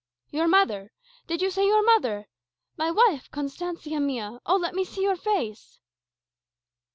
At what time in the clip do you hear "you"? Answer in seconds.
1.43-1.51